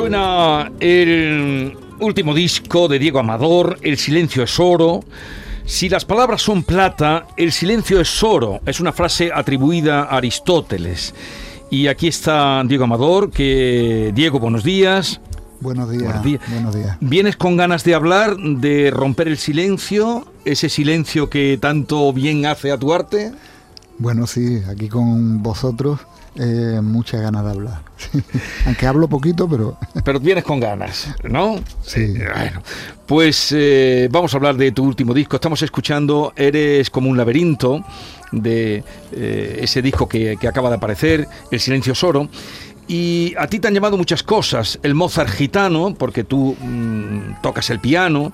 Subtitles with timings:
[0.00, 5.04] suena el último disco de Diego Amador, El silencio es oro.
[5.66, 8.62] Si las palabras son plata, el silencio es oro.
[8.64, 11.14] Es una frase atribuida a Aristóteles.
[11.70, 15.20] Y aquí está Diego Amador, que Diego, buenos días.
[15.60, 16.04] Buenos días.
[16.04, 16.42] Buenos días.
[16.48, 16.96] Buenos días.
[17.00, 22.72] ¿Vienes con ganas de hablar, de romper el silencio, ese silencio que tanto bien hace
[22.72, 23.32] a tu arte?
[23.98, 26.00] Bueno, sí, aquí con vosotros,
[26.36, 27.82] eh, muchas ganas de hablar.
[28.66, 31.60] Aunque hablo poquito, pero Pero vienes con ganas, ¿no?
[31.82, 32.00] Sí.
[32.16, 32.62] Eh, bueno,
[33.06, 35.36] pues eh, vamos a hablar de tu último disco.
[35.36, 37.84] Estamos escuchando Eres como un laberinto,
[38.32, 42.28] de eh, ese disco que, que acaba de aparecer, El silencio es oro.
[42.86, 44.78] Y a ti te han llamado muchas cosas.
[44.82, 48.32] El Mozart gitano, porque tú mm, tocas el piano.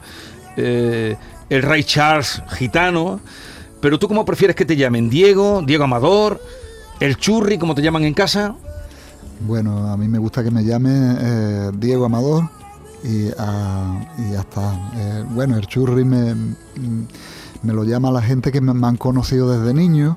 [0.57, 1.17] eh,
[1.51, 3.21] el Ray Charles gitano.
[3.81, 5.11] Pero tú, ¿cómo prefieres que te llamen?
[5.11, 5.63] ¿Diego?
[5.65, 6.41] ¿Diego Amador?
[7.01, 8.55] ¿El Churri, como te llaman en casa?
[9.39, 12.49] bueno, a mí me gusta que me llame eh, Diego Amador
[13.05, 14.73] y, ah, y ya está.
[14.97, 17.07] Eh, bueno, el churri me, mm,
[17.63, 20.17] me lo llama la gente que me, me han conocido desde niño.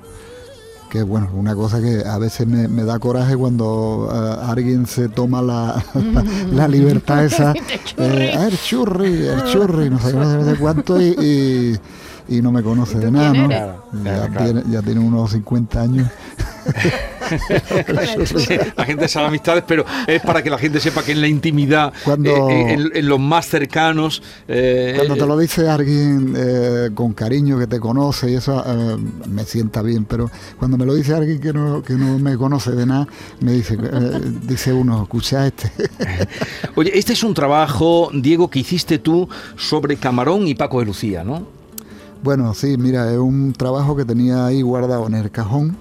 [0.88, 5.08] Que bueno, una cosa que a veces me, me da coraje cuando eh, alguien se
[5.10, 5.84] toma la,
[6.52, 7.52] la libertad esa.
[7.98, 11.80] eh, ah, el churri, el churri, no sé, no sé cuánto y, y-
[12.36, 13.48] y no me conoce de nada, ¿no?
[13.48, 14.44] Claro, Ya, claro, claro.
[14.44, 16.08] Tiene, ya tiene unos 50 años.
[18.76, 21.92] La gente sabe amistades, pero es para que la gente sepa que en la intimidad,
[22.04, 26.90] Cuando- eh, en, en los más cercanos, eh, Cuando te eh, lo dice alguien eh,
[26.94, 28.96] con cariño que te conoce y eso eh,
[29.28, 32.72] me sienta bien, pero cuando me lo dice alguien que no, que no me conoce
[32.72, 33.06] de nada,
[33.40, 35.70] me dice, eh, dice uno, escucha este.
[36.76, 41.24] Oye, este es un trabajo, Diego, que hiciste tú sobre Camarón y Paco de Lucía,
[41.24, 41.46] ¿no?
[42.22, 45.74] bueno, sí, mira, es un trabajo que tenía ahí guardado en el cajón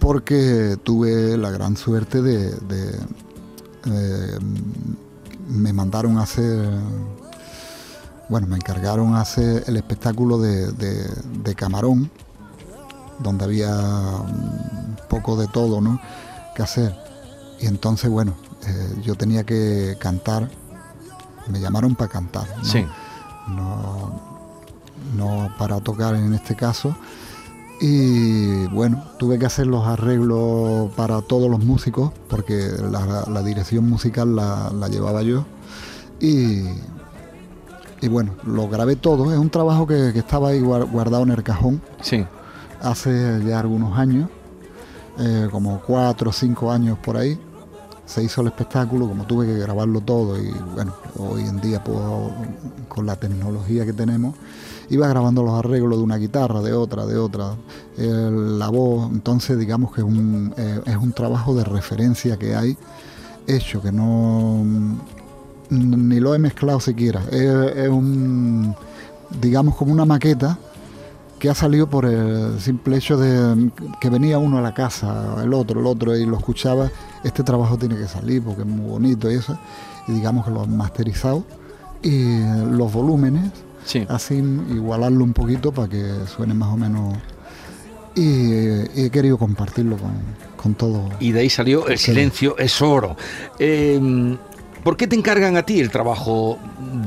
[0.00, 2.50] porque tuve la gran suerte de...
[2.50, 2.98] de,
[3.86, 4.38] eh,
[5.48, 6.68] me mandaron a hacer...
[8.28, 11.08] Bueno, me encargaron a hacer el espectáculo de, de-
[11.44, 12.10] de Camarón,
[13.20, 16.00] donde había un poco de todo, ¿no?
[16.56, 16.96] Que hacer.
[17.60, 18.34] Y entonces, bueno,
[18.66, 20.50] eh, yo tenía que cantar.
[21.48, 22.64] Me llamaron para cantar, ¿no?
[22.64, 22.84] Sí.
[23.48, 24.20] no,
[25.16, 26.96] no para tocar en este caso.
[27.80, 33.88] Y bueno, tuve que hacer los arreglos para todos los músicos, porque la, la dirección
[33.88, 35.44] musical la, la llevaba yo.
[36.20, 36.62] Y,
[38.00, 39.30] y bueno, lo grabé todo.
[39.32, 42.24] Es un trabajo que, que estaba ahí guar- guardado en el cajón Sí.
[42.80, 44.30] hace ya algunos años,
[45.18, 47.38] eh, como cuatro o cinco años por ahí,
[48.06, 52.30] se hizo el espectáculo, como tuve que grabarlo todo y bueno, hoy en día puedo,
[52.88, 54.36] con la tecnología que tenemos,
[54.90, 57.56] iba grabando los arreglos de una guitarra, de otra, de otra,
[57.96, 62.78] la voz, entonces digamos que es un, eh, es un trabajo de referencia que hay
[63.46, 64.64] hecho, que no
[65.68, 68.74] ni lo he mezclado siquiera, es, es un,
[69.40, 70.56] digamos como una maqueta
[71.38, 73.70] que ha salido por el simple hecho de
[74.00, 76.90] que venía uno a la casa, el otro, el otro, y lo escuchaba,
[77.24, 79.58] este trabajo tiene que salir porque es muy bonito y eso,
[80.08, 81.44] y digamos que lo han masterizado,
[82.02, 82.38] y
[82.70, 83.50] los volúmenes,
[83.84, 84.04] Sí.
[84.08, 87.16] así igualarlo un poquito para que suene más o menos,
[88.14, 90.12] y, y he querido compartirlo con,
[90.56, 91.08] con todo.
[91.20, 93.14] Y de ahí salió El silencio es oro.
[93.58, 94.36] Eh,
[94.86, 96.58] ¿Por qué te encargan a ti el trabajo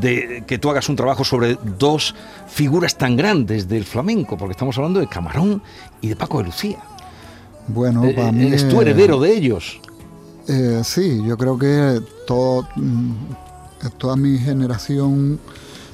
[0.02, 2.14] de que tú hagas un trabajo sobre dos
[2.46, 4.38] figuras tan grandes del flamenco?
[4.38, 5.62] Porque estamos hablando de Camarón
[6.02, 6.78] y de Paco de Lucía.
[7.70, 8.48] Bueno, Eh, para mí...
[8.48, 9.80] eres tú heredero de ellos.
[10.50, 13.14] Eh, sí, yo creo que todo, mm,
[13.98, 15.40] toda mi generación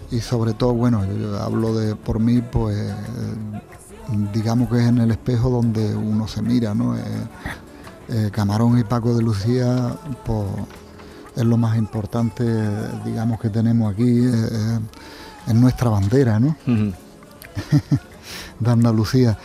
[0.10, 2.94] y sobre todo, bueno, yo, hablo de por mí, pues eh,
[4.34, 6.98] digamos que es en el espejo donde uno se mira, ¿no?
[6.98, 7.02] Eh,
[8.10, 9.96] eh, Camarón y Paco de Lucía,
[10.26, 10.48] pues
[11.36, 12.44] es lo más importante,
[13.06, 14.80] digamos, que tenemos aquí, eh,
[15.48, 16.56] es nuestra bandera, ¿no?
[18.60, 19.38] De Andalucía.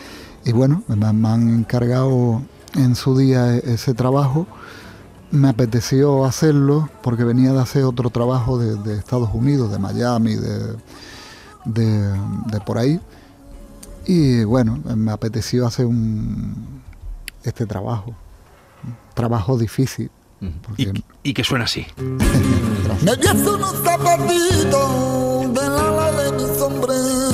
[0.45, 2.41] Y bueno, me, me han encargado
[2.75, 4.47] en su día e- ese trabajo.
[5.31, 10.35] Me apeteció hacerlo porque venía de hacer otro trabajo de, de Estados Unidos, de Miami,
[10.35, 10.75] de,
[11.65, 12.11] de,
[12.47, 12.99] de por ahí.
[14.05, 16.81] Y bueno, me apeteció hacer un,
[17.43, 18.09] este trabajo.
[18.83, 20.09] Un trabajo difícil.
[20.77, 20.87] Y,
[21.23, 21.85] y que suena así.
[21.97, 23.11] Me
[23.47, 27.30] unos zapatitos del ala de mi sombrero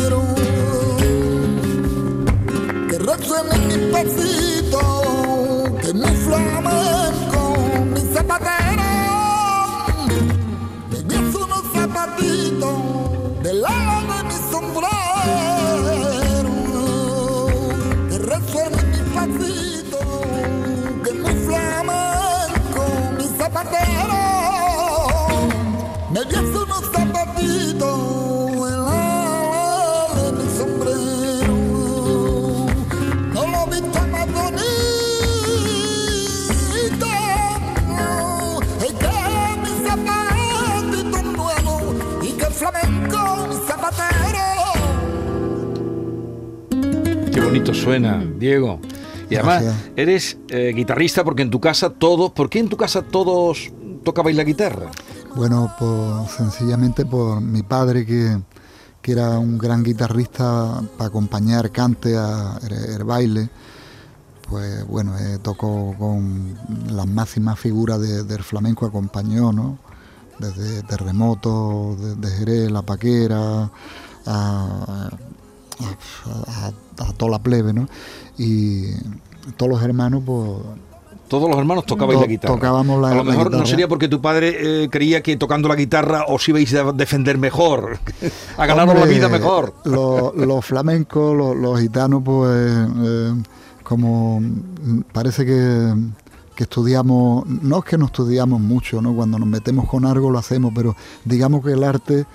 [23.48, 24.20] zapatero.
[26.12, 28.00] Me vi unos zapatitos
[28.68, 29.02] en la
[30.16, 31.56] de mi sombrero.
[33.34, 34.68] No lo he visto más bonito.
[38.86, 39.16] Es que
[39.64, 41.76] mi zapatito nuevo
[42.22, 43.22] y que flamenco
[43.68, 44.48] zapatero.
[47.32, 48.80] Qué bonito suena, Diego.
[49.30, 49.90] Y además, Gracias.
[49.96, 52.32] eres eh, guitarrista porque en tu casa todos.
[52.32, 53.72] ¿Por qué en tu casa todos
[54.04, 54.90] tocabais la guitarra?
[55.36, 58.40] Bueno, pues sencillamente por mi padre que,
[59.02, 63.50] que era un gran guitarrista para acompañar cante a el, el baile.
[64.50, 66.56] Pues bueno, eh, tocó con
[66.90, 69.78] las máximas figuras de- del flamenco, acompañó, ¿no?
[70.40, 73.70] Desde Terremoto, de, de Jerez, La Paquera, a,
[74.26, 75.10] a-
[75.86, 76.72] a-
[77.04, 77.88] a toda la plebe, ¿no?
[78.38, 78.92] Y
[79.58, 80.42] todos los hermanos, pues
[81.28, 82.54] Todos los hermanos tocabais To- la guitarra.
[82.56, 85.76] tocábamos la- a lo mejor no sería porque tu padre eh, creía que tocando la
[85.76, 88.00] guitarra os ibais a defender mejor,
[88.58, 89.74] a ganaros la vida mejor.
[89.84, 92.50] Los, los flamencos, los, los gitanos, pues
[93.04, 93.34] eh,
[93.84, 94.42] como
[95.12, 95.94] parece que,
[96.56, 99.14] que estudiamos, no es que no estudiamos mucho, ¿no?
[99.14, 100.96] Cuando nos metemos con algo lo hacemos, pero
[101.26, 102.26] digamos que el arte,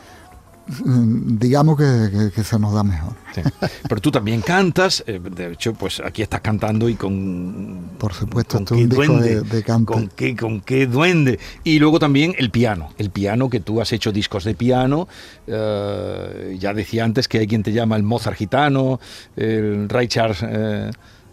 [0.66, 3.14] digamos que, que- que se nos da mejor.
[3.34, 3.40] Sí.
[3.88, 7.90] Pero tú también cantas, eh, de hecho, pues aquí estás cantando y con.
[7.98, 9.92] Por supuesto, con un disco de- de cante.
[9.92, 11.38] Con qué, con qué duende.
[11.64, 12.90] Y luego también el piano.
[12.98, 15.08] El piano, que tú has hecho discos de piano.
[15.46, 19.00] eh, ya decía antes que hay quien te llama el Mozart gitano,
[19.36, 20.90] el Ray Charles eh,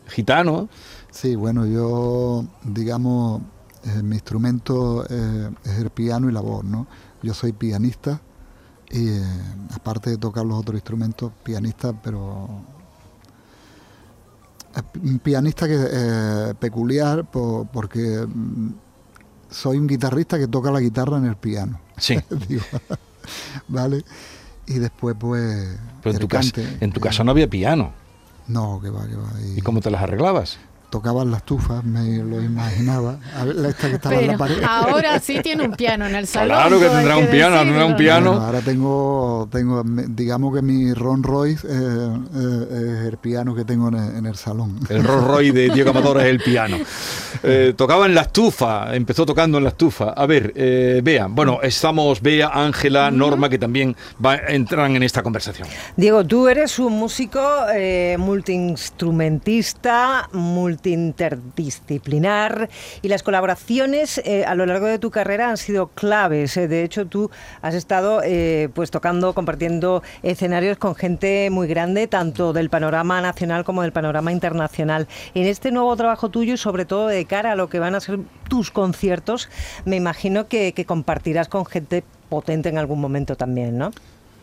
[0.07, 0.69] gitano.
[1.11, 3.41] Sí, bueno, yo, digamos,
[3.85, 6.87] eh, mi instrumento es el piano y la voz, ¿no?
[7.21, 8.21] Yo soy pianista
[8.91, 9.23] y eh,
[9.75, 12.47] aparte de tocar los otros instrumentos, pianista, pero
[14.75, 18.69] eh, un pianista que eh, peculiar po- porque mm,
[19.49, 22.17] soy un guitarrista que toca la guitarra en el piano, Sí.
[22.47, 22.63] digo,
[23.67, 24.03] ¿vale?
[24.67, 27.91] Y después pues Pero en tu, casa, cante, en tu eh, casa no había piano.
[28.47, 29.29] no, que va, que va.
[29.55, 30.57] ¿Y cómo te las arreglabas?
[30.89, 33.17] Tocaban las tufas, me lo imaginaba.
[33.35, 34.63] A ver, esta que estaba en la pared.
[34.63, 36.49] ahora sí tiene un piano en el salón.
[36.49, 38.31] Claro que tendrá un piano, tendrá un piano.
[38.31, 43.65] Bueno, ahora tengo, tengo, digamos que mi Ron Royce eh, eh, es el piano que
[43.65, 44.79] tengo en el, en el salón.
[44.89, 46.77] El Rolls Royce de Diego Amador es el piano.
[47.43, 50.09] Eh, tocaba en la estufa, empezó tocando en la estufa.
[50.09, 55.23] A ver, eh, Bea, bueno, estamos Bea, Ángela, Norma, que también va, entran en esta
[55.23, 55.67] conversación.
[55.95, 57.39] Diego, tú eres un músico
[57.73, 60.29] eh, multiinstrumentista,
[60.79, 62.69] multiinterdisciplinar
[63.01, 66.55] y las colaboraciones eh, a lo largo de tu carrera han sido claves.
[66.57, 66.67] eh.
[66.67, 67.29] De hecho, tú
[67.61, 73.63] has estado eh, pues tocando, compartiendo escenarios con gente muy grande, tanto del panorama nacional
[73.63, 75.07] como del panorama internacional.
[75.33, 77.99] En este nuevo trabajo tuyo y sobre todo de cara a lo que van a
[77.99, 79.49] ser tus conciertos,
[79.85, 83.91] me imagino que, compartirás con gente potente en algún momento también, ¿no?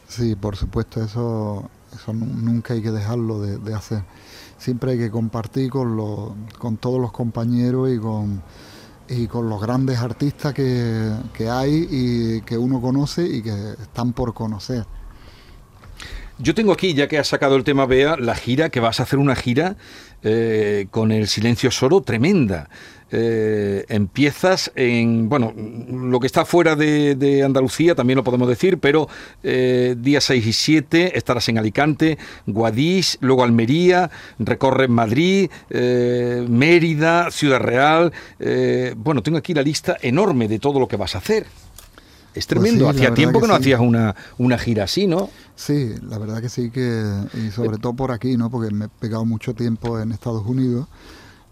[0.07, 4.03] Sí, por supuesto, eso, eso nu- nunca hay que dejarlo de, de hacer.
[4.59, 8.43] Siempre hay que compartir con, los, con todos los compañeros y con,
[9.09, 14.13] y con los grandes artistas que, que hay y que uno conoce y que están
[14.13, 14.87] por conocer.
[16.39, 19.05] Yo tengo aquí, ya que has sacado el tema Bea, la gira, que vas a
[19.05, 19.77] hacer una gira
[20.23, 22.69] eh, con el Silencio Soro tremenda.
[23.13, 28.79] Eh, empiezas en, bueno, lo que está fuera de, de Andalucía, también lo podemos decir,
[28.79, 29.09] pero
[29.45, 37.31] eh, días 6 y 7 estarás en Alicante, Guadix, luego Almería, recorres Madrid, eh, Mérida,
[37.31, 38.13] Ciudad Real.
[38.41, 41.47] eh, bueno, tengo aquí la lista enorme de todo lo que vas a hacer.
[42.35, 42.81] Es tremendo.
[42.81, 43.63] sí, la Hacía tiempo que, que no sí.
[43.63, 45.31] hacías una, una gira así, ¿no?
[45.55, 47.03] Sí, la verdad que sí que,
[47.35, 48.51] y sobre todo por aquí, ¿no?
[48.51, 50.87] Porque me he pegado mucho tiempo en Estados Unidos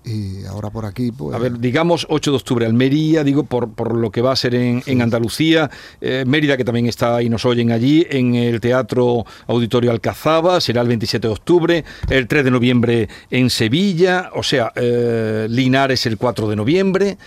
[0.05, 1.35] y ahora por aquí, pues...
[1.35, 4.55] A ver, digamos 8 de octubre, Almería, digo, por, por lo que va a ser
[4.55, 5.71] en, en Andalucía,
[6.01, 10.83] eh, Mérida, que también está y nos oyen allí, en el Teatro Auditorio Alcazaba, será
[10.83, 16.19] el 27 de octubre, el 3 de noviembre en Sevilla, o sea, eh, Linares el
[16.19, 17.19] 4 de noviembre,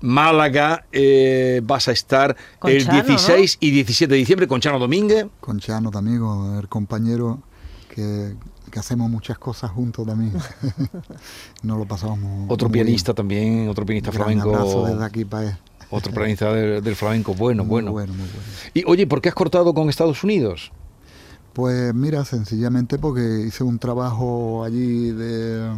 [0.00, 4.78] Málaga eh, vas a estar Con el Chano, 16 y 17 de diciembre con Chano
[4.78, 5.26] Domínguez.
[5.40, 7.40] con Chano también, con el compañero
[7.88, 8.34] que,
[8.70, 10.32] que hacemos muchas cosas juntos también.
[11.62, 13.16] Nos lo pasamos Otro muy pianista bien.
[13.16, 14.86] también, otro pianista Gran abrazo flamenco.
[14.88, 15.56] desde aquí para él.
[15.90, 17.92] Otro pianista del, del flamenco, bueno, Muy bueno.
[17.92, 18.42] bueno, muy bueno.
[18.74, 20.70] Y oye, ¿por qué has cortado con Estados Unidos?
[21.54, 25.70] Pues mira, sencillamente porque hice un trabajo allí de...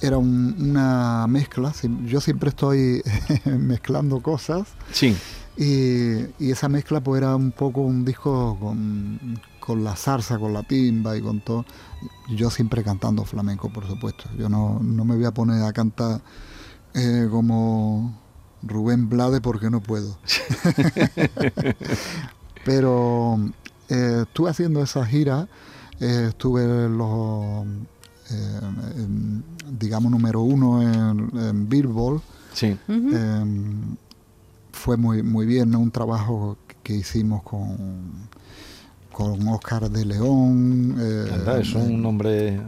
[0.00, 1.72] Era un- una mezcla,
[2.04, 3.02] yo siempre estoy
[3.46, 5.16] mezclando cosas Sí.
[5.56, 10.54] y, y esa mezcla pues era un poco un disco con, con la zarza, con
[10.54, 11.66] la timba y con todo.
[12.30, 14.24] Yo siempre cantando flamenco, por supuesto.
[14.38, 16.22] Yo no, no me voy a poner a cantar
[16.94, 18.18] eh, como
[18.62, 20.16] Rubén Blade porque no puedo.
[22.64, 23.38] Pero
[23.90, 25.46] eh, estuve haciendo esa gira,
[26.00, 27.66] eh, estuve en los,
[28.30, 28.60] eh,
[28.96, 29.44] en,
[29.78, 32.22] digamos, número uno en, en Billboard.
[32.54, 32.74] Sí.
[32.88, 33.44] Eh,
[34.72, 35.78] fue muy, muy bien, ¿no?
[35.78, 38.28] un trabajo que hicimos con,
[39.18, 40.94] con Oscar de León.
[40.96, 42.54] eh, Anda, es un nombre.
[42.54, 42.60] eh,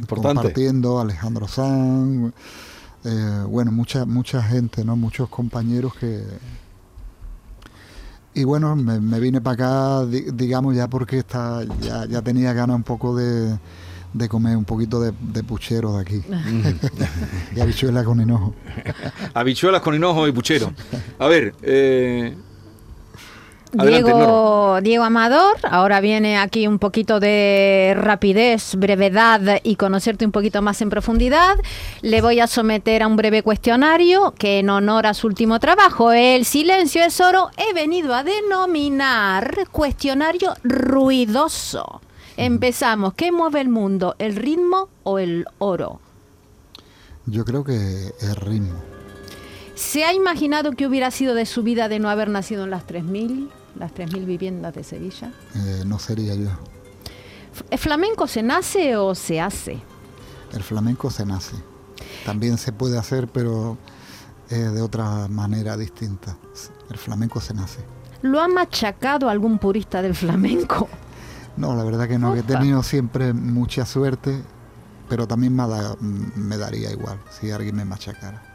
[0.00, 0.34] importante.
[0.34, 2.32] compartiendo Alejandro Sanz,
[3.04, 4.96] eh, bueno, mucha, mucha gente, ¿no?
[4.96, 6.24] Muchos compañeros que...
[8.34, 9.54] Y bueno, me, me vine para
[10.00, 13.56] acá, di- digamos, ya porque está, ya, ya tenía ganas un poco de,
[14.14, 16.22] de comer un poquito de, de puchero de aquí.
[17.56, 18.52] y habichuela con hinojo.
[19.34, 20.72] Habichuelas con hinojo y puchero.
[21.20, 22.36] A ver, eh,
[23.76, 30.32] Adelante, Diego, Diego Amador, ahora viene aquí un poquito de rapidez, brevedad y conocerte un
[30.32, 31.56] poquito más en profundidad.
[32.00, 36.12] Le voy a someter a un breve cuestionario que en honor a su último trabajo,
[36.12, 42.00] El silencio es oro, he venido a denominar cuestionario ruidoso.
[42.38, 44.16] Empezamos, ¿qué mueve el mundo?
[44.18, 46.00] ¿El ritmo o el oro?
[47.26, 48.80] Yo creo que el ritmo.
[49.74, 52.86] ¿Se ha imaginado que hubiera sido de su vida de no haber nacido en las
[52.86, 55.32] 3.000, las 3.000 viviendas de Sevilla?
[55.54, 56.50] eh, no sería yo.
[57.70, 59.80] ¿El flamenco se nace o se hace?
[60.52, 61.56] El flamenco se nace.
[62.24, 63.76] También se puede hacer, pero
[64.50, 66.36] eh, de otra manera distinta.
[66.90, 67.80] El flamenco se nace.
[68.22, 70.88] ¿Lo ha machacado algún purista del flamenco?
[71.56, 74.40] No, la verdad que no, que he tenido siempre mucha suerte,
[75.08, 78.47] pero también me, da- me daría igual si alguien me machacara.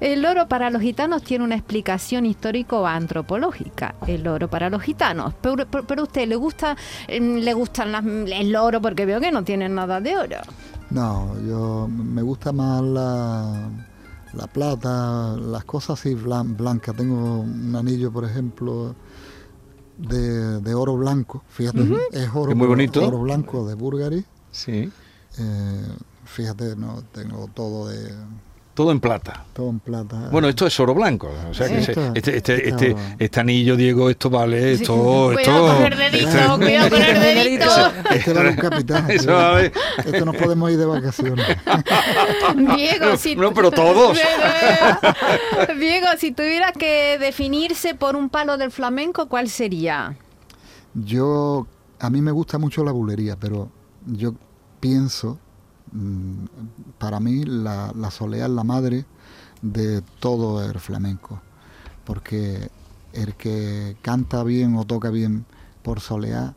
[0.00, 3.94] El oro para los gitanos tiene una explicación histórico-antropológica.
[4.06, 5.34] El oro para los gitanos.
[5.40, 9.20] Pero, pero- pero a usted le gusta, em, le gustan las- el oro porque veo
[9.20, 10.36] que no tienen nada de oro.
[10.90, 13.68] No, yo me gusta más la,
[14.32, 16.96] la plata, las cosas así blan- blancas.
[16.96, 18.94] Tengo un anillo, por ejemplo,
[19.98, 21.42] de, de oro blanco.
[21.48, 21.80] Fíjate,
[22.12, 23.06] es oro, Es muy bonito.
[23.06, 24.24] oro blanco de Bulgari.
[24.50, 24.90] sí.
[25.40, 25.86] Eh,
[26.24, 28.12] fíjate, no tengo todo de
[28.78, 29.44] Todo en plata.
[29.52, 30.28] todo en plata.
[30.30, 31.28] Bueno, esto es oro blanco.
[31.50, 31.92] O sea que Sí.
[32.14, 35.82] este, este, este, este anillo, Diego, esto vale, esto, Cuidado esto.
[35.82, 37.64] con el dedito, cuidado con el dedito.
[38.12, 39.10] este era un capitán.
[39.10, 39.72] Eso, a ver.
[40.04, 41.44] Esto nos podemos ir de vacaciones.
[42.76, 44.16] Diego, si No, pero todos.
[45.76, 50.14] Diego, si tuviera que definirse por un palo del flamenco, ¿cuál sería?
[50.94, 51.66] Yo,
[51.98, 53.70] a mí me gusta mucho la bulería, pero
[54.06, 54.34] yo
[54.78, 55.38] pienso,
[56.98, 59.04] para mí la, la soleá es la madre
[59.62, 61.40] de todo el flamenco,
[62.04, 62.70] porque
[63.12, 65.46] el que canta bien o toca bien
[65.82, 66.54] por soleá,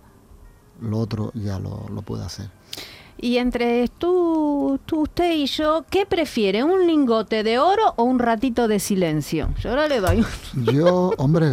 [0.82, 2.50] lo otro ya lo, lo puede hacer.
[3.18, 6.64] Y entre tú, tú, usted y yo, ¿qué prefiere?
[6.64, 9.54] ¿Un lingote de oro o un ratito de silencio?
[9.60, 10.26] Yo ahora le doy.
[10.74, 11.48] Yo, hombre,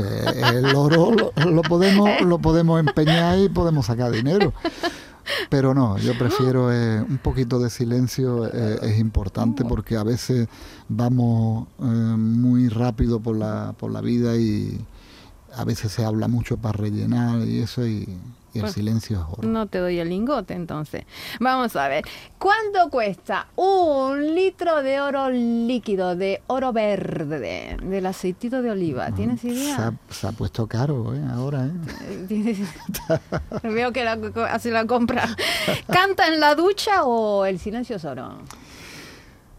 [0.54, 4.54] el oro lo, lo podemos lo podemos empeñar y podemos sacar dinero.
[5.49, 10.49] Pero no, yo prefiero eh, un poquito de silencio, eh, es importante porque a veces
[10.88, 14.78] vamos eh, muy rápido por la, por la vida y
[15.59, 18.09] a veces se habla mucho para rellenar y eso y,
[18.55, 18.73] y el Bueno.
[18.73, 19.49] silencio es oro.
[19.49, 21.05] No te doy el lingote, entonces.
[21.41, 22.05] Vamos a ver.
[22.38, 29.11] ¿Cuánto cuesta un litro de oro líquido, de oro verde, del aceitito de oliva?
[29.12, 29.93] ¿Tienes Se ha, idea?
[30.09, 32.25] se ha puesto caro eh, ahora, ¿eh?
[32.29, 32.59] Tienes-
[33.62, 34.19] Veo que la,
[34.50, 35.29] hace la compra.
[35.91, 38.38] ¿Canta en la ducha o el silencio es oro?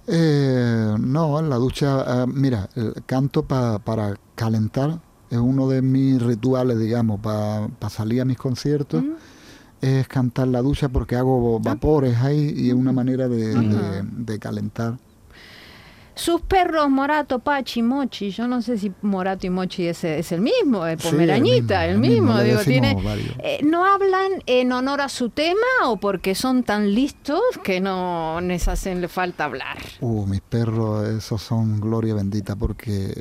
[0.07, 5.81] Eh, no, en la ducha, eh, mira, el canto pa- para calentar es uno de
[5.81, 9.03] mis rituales, digamos, para salir a mis conciertos.
[9.81, 14.39] es cantar la ducha porque hago vapores ahí y es una manera de, de- de
[14.39, 14.97] calentar.
[16.15, 20.41] Sus perros Morato, Pachi, Mochi, yo no sé si Morato y Mochi es, es el
[20.41, 22.97] mismo, el Sí, el Pomerañita, mismo, el el mismo, le digo, tiene
[23.41, 25.55] eh, no hablan en honor a su tema
[25.85, 29.77] o porque son tan listos que no les hacen falta hablar.
[30.01, 33.13] Uh, mis perros, esos son gloria bendita porque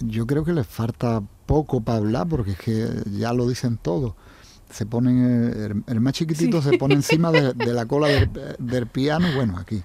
[0.00, 4.16] yo creo que les falta poco para hablar porque es que ya lo dicen todo.
[4.70, 8.30] Se ponen, eh, el, el más chiquitito se pone encima de, de la cola del,
[8.58, 9.82] del piano, bueno, aquí,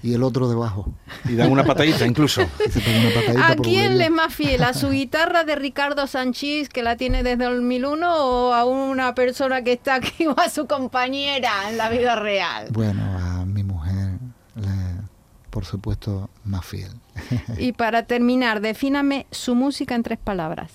[0.00, 0.92] y el otro debajo.
[1.28, 2.42] Y dan una patadita incluso.
[2.62, 4.62] Una patadita ¿A quién le es más fiel?
[4.62, 9.14] ¿A su guitarra de Ricardo Sánchez que la tiene desde el 2001 o a una
[9.16, 12.68] persona que está aquí o a su compañera en la vida real?
[12.70, 13.64] Bueno, a mi
[15.50, 16.92] por supuesto, más fiel.
[17.58, 20.72] Y para terminar, defíname su música en tres palabras.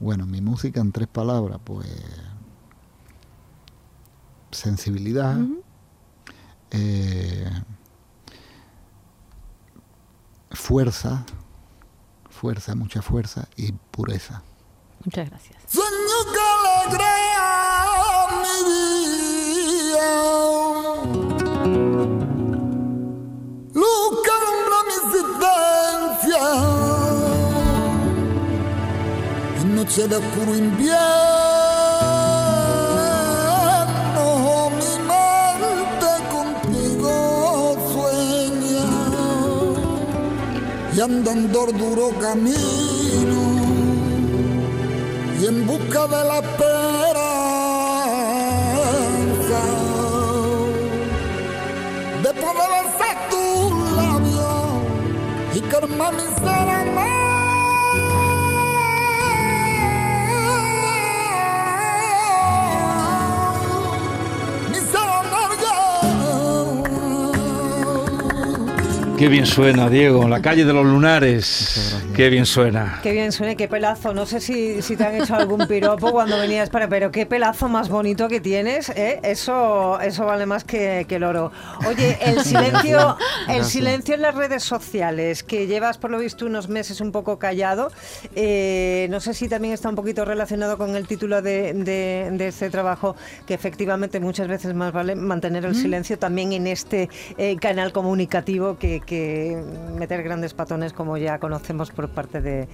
[0.00, 1.88] Bueno, mi música en tres palabras, pues
[4.50, 5.36] sensibilidad,
[6.70, 7.50] eh,
[10.50, 11.24] fuerza,
[12.30, 14.42] fuerza, mucha fuerza y pureza.
[15.04, 15.56] Muchas gracias.
[15.68, 16.40] Sueño que
[16.90, 20.33] alegrea mi vida.
[29.84, 30.98] En noche de oscuro invierno,
[34.80, 37.12] mi mente contigo
[37.92, 38.88] sueña.
[40.94, 43.42] Y andando duro camino
[45.38, 47.22] y en busca de la esperanza
[52.22, 54.72] de poder besar tus labios
[55.54, 56.93] y calmar mi ser
[69.18, 70.26] Qué bien suena, Diego.
[70.28, 71.96] La calle de los lunares.
[72.16, 72.98] Qué bien suena.
[73.02, 74.12] Qué bien suena, y qué pelazo.
[74.12, 77.68] No sé si, si te han hecho algún piropo cuando venías para, pero qué pelazo
[77.68, 78.88] más bonito que tienes.
[78.90, 79.20] ¿eh?
[79.22, 81.52] Eso, eso vale más que, que el oro.
[81.86, 83.16] Oye, el silencio,
[83.48, 87.38] el silencio en las redes sociales, que llevas por lo visto unos meses un poco
[87.38, 87.92] callado.
[88.34, 92.48] eh, no sé si también está un poquito relacionado con el título de, de- de
[92.48, 93.14] este trabajo,
[93.46, 98.76] que efectivamente muchas veces más vale mantener el silencio también en este eh, canal comunicativo
[98.76, 99.13] que, que
[99.96, 102.68] meter grandes patones como ya conocemos por parte de,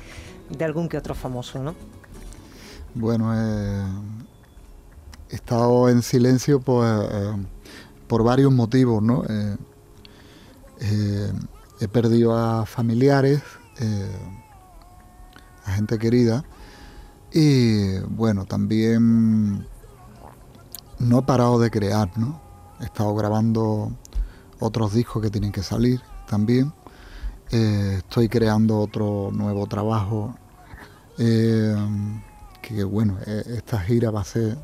[0.65, 1.75] algún que otro famoso, ¿no?
[2.95, 3.85] Bueno, eh,
[5.31, 7.47] he estado en silencio pues, eh,
[8.09, 9.25] por varios motivos, ¿no?
[9.29, 9.57] Eh,
[11.81, 13.43] he perdido a familiares,
[15.65, 16.45] a gente querida,
[17.33, 19.67] y bueno, también
[20.99, 22.41] no he parado de crear, ¿no?
[22.81, 23.93] He estado grabando
[24.59, 26.01] otros discos que tienen que salir
[26.31, 26.73] también.
[27.51, 30.37] Eh, estoy creando otro nuevo trabajo.
[31.19, 31.75] eh,
[32.63, 34.57] que bueno, eh, esta gira va a ser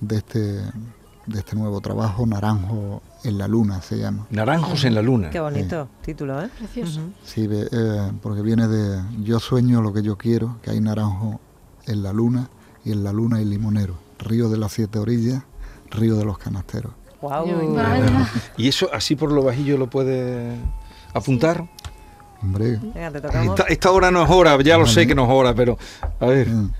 [0.00, 4.26] de este, de este nuevo trabajo, Naranjo en la Luna se llama.
[4.30, 5.30] Naranjos en la luna.
[5.30, 6.48] Qué bonito título, ¿eh?
[6.58, 7.00] Precioso.
[7.24, 11.40] Sí, ve- eh, porque viene de Yo sueño lo que yo quiero, que hay naranjo
[11.86, 12.48] en la luna
[12.84, 13.94] y en la luna hay limonero.
[14.20, 15.42] Río de las siete orillas,
[15.90, 16.92] río de los canasteros.
[17.20, 17.74] Wow.
[17.74, 18.30] Vaya.
[18.58, 20.54] ¿Y eso así por lo bajillo lo puede
[21.14, 21.64] apuntar?
[22.42, 23.58] Hombre, Venga, te tocamos.
[23.58, 25.78] Esta, esta hora no es hora, ya lo sé que no es hora, pero
[26.20, 26.48] a ver.
[26.48, 26.70] Mm.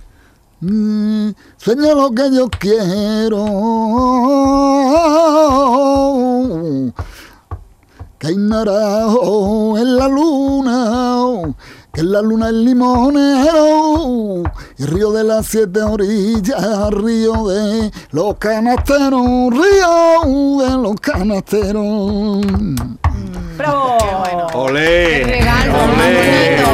[0.61, 3.45] Mm, sueño lo que yo quiero.
[8.19, 11.55] Que hay naranjo en la luna,
[11.93, 14.43] que en la luna el limonero,
[14.79, 22.41] y río de las siete orillas, río de los canasteros, río de los canasteros.
[23.57, 23.97] ¡Bravo!
[24.55, 25.23] ¡Olé!
[25.25, 26.65] Qué regalo, ¡Olé!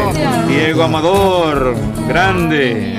[0.48, 1.74] Diego Amador,
[2.08, 2.98] grande.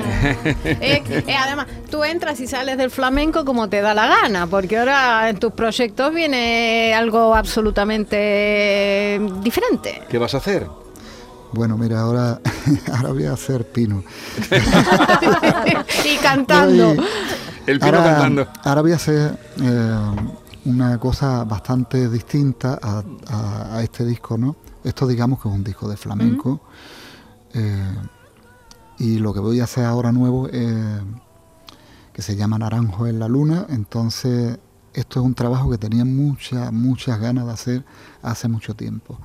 [0.64, 4.78] Eh, eh, además, tú entras y sales del flamenco como te da la gana, porque
[4.78, 10.02] ahora en tus proyectos viene algo absolutamente diferente.
[10.08, 10.66] ¿Qué vas a hacer?
[11.52, 12.40] Bueno, mira, ahora,
[12.96, 14.02] ahora voy a hacer pino.
[16.04, 16.94] y cantando.
[16.94, 17.04] Voy-
[17.66, 18.48] El pino ahora, cantando.
[18.64, 19.96] ahora voy a hacer eh,
[20.64, 24.56] una cosa bastante distinta a, a- a este disco, ¿no?
[24.84, 26.60] Esto digamos que es un disco de flamenco.
[27.54, 27.94] eh,
[28.98, 31.00] y lo que voy a hacer ahora nuevo eh,
[32.12, 33.66] que se llama Naranjo en la Luna.
[33.68, 34.58] Entonces,
[34.94, 37.84] esto es un trabajo que tenía muchas, muchas ganas de hacer
[38.22, 39.18] hace mucho tiempo.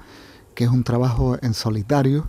[0.56, 2.26] Que es un trabajo en solitario,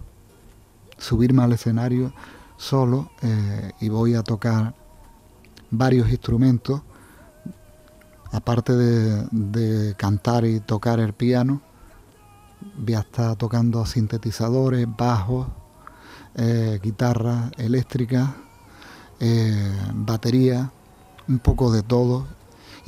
[0.98, 2.12] subirme al escenario
[2.58, 4.74] solo eh, y voy a tocar
[5.70, 6.82] varios instrumentos
[8.32, 11.60] aparte de, cantar y tocar el piano,
[12.76, 15.48] voy a estar tocando sintetizadores, bajos,
[16.34, 18.34] eh, guitarra eléctrica,
[19.20, 20.70] eh, batería,
[21.26, 22.38] un poco de todo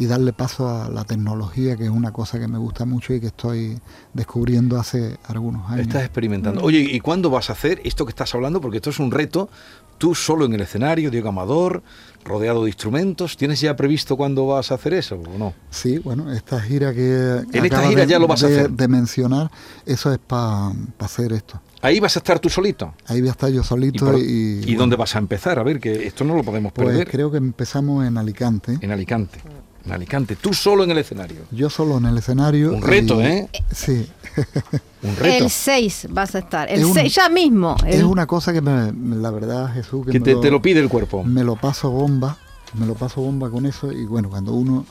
[0.00, 3.20] y darle paso a la tecnología, que es una cosa que me gusta mucho y
[3.20, 3.78] que estoy
[4.14, 5.82] descubriendo hace algunos años.
[5.86, 6.62] Estás experimentando.
[6.62, 8.62] Oye, ¿y cuándo vas a hacer esto que estás hablando?
[8.62, 9.50] Porque esto es un reto.
[9.98, 11.82] Tú solo en el escenario, Diego Amador,
[12.24, 13.36] rodeado de instrumentos.
[13.36, 15.52] ¿Tienes ya previsto cuándo vas a hacer eso o no?
[15.68, 17.42] Sí, bueno, esta gira que...
[17.52, 18.70] En esta gira de- ya lo vas a hacer.
[18.70, 19.50] De mencionar,
[19.84, 21.60] eso es para hacer esto.
[21.82, 22.94] Ahí vas a estar tú solito.
[23.06, 24.22] Ahí voy a estar yo ¿Y, solito por- y...
[24.22, 25.58] ¿y bueno, dónde vas a empezar?
[25.58, 27.06] A ver, que esto no lo podemos Pues perder.
[27.10, 28.78] creo que empezamos en Alicante.
[28.80, 29.38] En Alicante.
[29.84, 30.36] En Alicante.
[30.36, 31.38] Tú solo en el escenario.
[31.50, 32.72] Yo solo en el escenario.
[32.74, 33.48] Un reto, y- ¿eh?
[33.74, 34.06] Sí.
[35.02, 35.44] Un reto.
[35.44, 36.70] El 6 vas a estar.
[36.70, 37.74] El Es un- 6 ya mismo.
[37.86, 40.60] Es una cosa que me, la verdad, Jesús, que, Que me, te, lo, te lo
[40.62, 41.24] pide el cuerpo.
[41.24, 42.36] me lo paso bomba,
[42.78, 44.84] me lo paso bomba con eso y bueno, cuando uno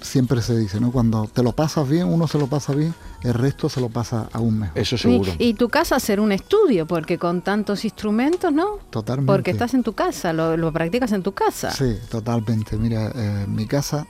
[0.00, 0.90] siempre se dice, ¿no?
[0.92, 4.28] Cuando te lo pasas bien, uno se lo pasa bien, el resto se lo pasa
[4.32, 4.78] aún mejor.
[4.78, 5.32] Eso seguro.
[5.38, 8.78] Y, y tu casa ser un estudio, porque con tantos instrumentos, ¿no?
[8.90, 9.30] Totalmente.
[9.32, 11.70] Porque estás en tu casa, lo, lo practicas en tu casa.
[11.70, 12.76] Sí, totalmente.
[12.76, 14.06] Mira, eh, mi casa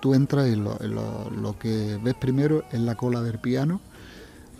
[0.00, 3.80] tú entras y lo, lo- lo que ves primero es la cola del piano,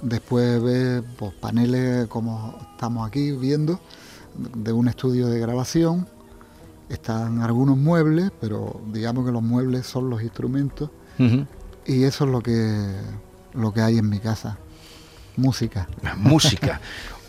[0.03, 3.79] después ves pues, paneles como estamos aquí viendo,
[4.55, 6.09] de un estudio de grabación,
[6.89, 10.91] están algunos muebles, pero digamos que los muebles son los instrumentos
[11.87, 12.95] y eso es lo que,
[13.55, 14.59] lo que hay en mi casa,
[15.37, 15.89] música.
[16.03, 16.81] La música.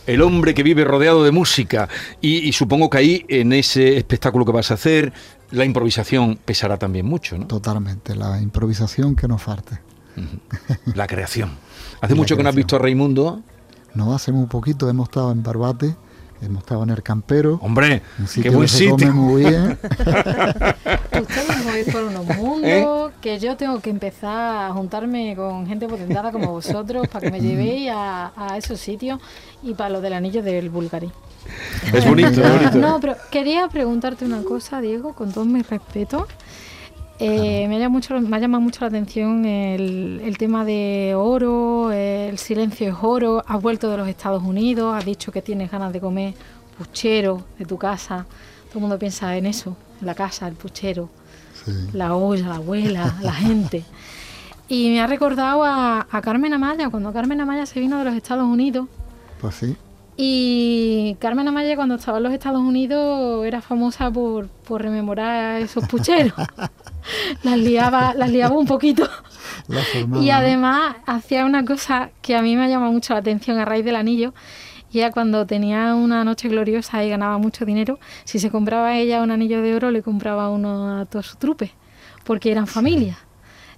[0.05, 1.89] El hombre que vive rodeado de música.
[2.21, 5.11] Y, y supongo que ahí, en ese espectáculo que vas a hacer,
[5.51, 7.47] la improvisación pesará también mucho, ¿no?
[7.47, 9.79] Totalmente, la improvisación que nos falte.
[10.95, 11.51] La creación.
[12.01, 13.41] Hace La mucho que no has visto a Raimundo.
[13.93, 15.95] No hace muy poquito hemos estado en Barbate,
[16.41, 19.13] hemos estado en el Campero, Hombre, un qué sitio buen que se come sitio.
[19.13, 19.77] muy bien.
[21.21, 26.31] Ustedes vais por unos mundos que yo tengo que empezar a juntarme con gente potentada
[26.31, 29.19] como vosotros para que me llevéis a, a esos sitios
[29.63, 31.11] y para lo del anillo del Bulgari.
[31.93, 32.77] Es bonito, es bonito.
[32.77, 36.27] No, pero quería preguntarte una cosa, Diego, con todo mi respeto.
[37.19, 41.13] Eh, me, ha llamado mucho, me ha llamado mucho la atención el, el tema de
[41.15, 43.43] oro, el silencio es oro.
[43.47, 46.33] Has vuelto de los Estados Unidos, has dicho que tienes ganas de comer
[46.77, 48.25] puchero de tu casa.
[48.67, 51.09] Todo el mundo piensa en eso, en la casa, el puchero,
[51.65, 51.71] Sí.
[51.93, 53.83] la olla, la abuela, la gente.
[54.69, 58.13] Y me ha recordado a, a Carmen Amaya, cuando Carmen Amaya se vino de los
[58.13, 58.89] Estados Unidos.
[59.39, 59.77] Pues sí,
[60.17, 65.87] Y Carmen Amaya cuando estaba en los Estados Unidos era famosa por, por rememorar esos
[65.87, 66.33] pucheros.
[67.43, 69.07] las, liaba, las liaba un poquito.
[70.21, 73.65] Y además hacía una cosa que a mí me ha llamado mucho la atención a
[73.65, 74.33] raíz del anillo.
[74.91, 79.21] Y era cuando tenía una noche gloriosa y ganaba mucho dinero, si se compraba ella
[79.21, 81.71] un anillo de oro, le compraba uno a todo su trupe,
[82.23, 83.17] porque eran familia.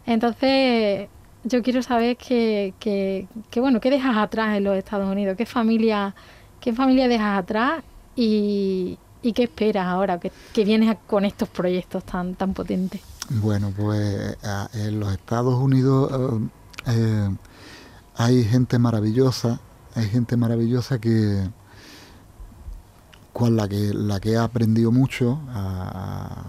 [0.05, 1.09] Entonces,
[1.43, 5.35] yo quiero saber que, que, que, bueno, ¿qué dejas atrás en los Estados Unidos?
[5.35, 6.13] ¿Qué familia,
[6.61, 7.83] qué familia dejas atrás?
[8.15, 13.01] Y, y qué esperas ahora que, que vienes con estos proyectos tan, tan potentes.
[13.29, 14.37] Bueno, pues
[14.73, 16.49] en los Estados Unidos eh,
[16.87, 17.29] eh,
[18.15, 19.59] hay gente maravillosa,
[19.95, 21.47] hay gente maravillosa que
[23.31, 26.45] con la que la que ha aprendido mucho a,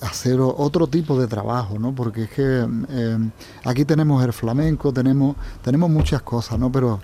[0.00, 1.94] a hacer otro tipo de trabajo, ¿no?
[1.94, 3.30] Porque es que eh,
[3.64, 6.70] aquí tenemos el flamenco, tenemos tenemos muchas cosas, ¿no?
[6.72, 7.00] Pero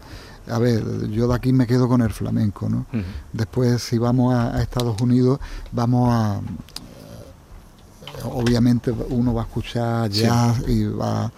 [0.50, 2.86] a ver, yo de aquí me quedo con el flamenco, ¿no?
[3.32, 5.38] Después, si vamos a, a Estados Unidos,
[5.70, 6.40] vamos a.
[8.24, 10.22] Obviamente, uno va a escuchar Sí.
[10.22, 11.30] jazz y va.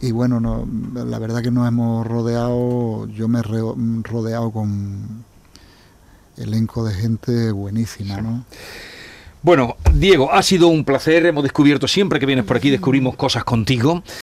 [0.00, 0.66] Y bueno, no,
[1.04, 3.06] la verdad que nos hemos rodeado.
[3.08, 5.24] Yo me he rodeado con
[6.36, 8.44] elenco de gente buenísima, ¿no?
[9.42, 11.26] Bueno, Diego, ha sido un placer.
[11.26, 14.02] Hemos descubierto siempre que vienes por aquí, descubrimos cosas contigo.